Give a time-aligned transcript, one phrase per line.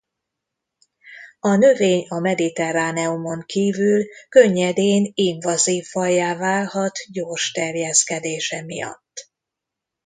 [1.39, 9.29] A növény a Mediterráneumon kívül könnyedén invazív fajjá válhat gyors terjeszkedése miatt.